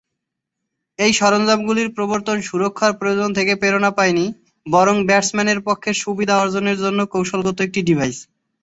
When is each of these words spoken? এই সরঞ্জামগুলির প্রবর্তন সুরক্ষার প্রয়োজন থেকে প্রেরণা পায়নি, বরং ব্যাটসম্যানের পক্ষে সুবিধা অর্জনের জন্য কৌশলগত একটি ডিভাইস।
এই 0.99 1.11
সরঞ্জামগুলির 1.19 1.89
প্রবর্তন 1.97 2.37
সুরক্ষার 2.41 2.93
প্রয়োজন 2.99 3.29
থেকে 3.37 3.53
প্রেরণা 3.55 3.91
পায়নি, 3.97 4.25
বরং 4.65 4.95
ব্যাটসম্যানের 5.07 5.59
পক্ষে 5.67 5.91
সুবিধা 6.03 6.35
অর্জনের 6.37 6.77
জন্য 6.83 6.99
কৌশলগত 7.13 7.57
একটি 7.61 7.79
ডিভাইস। 7.87 8.17